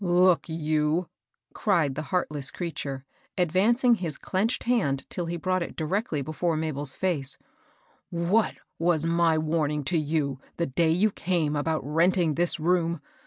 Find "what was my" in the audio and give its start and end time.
8.09-9.37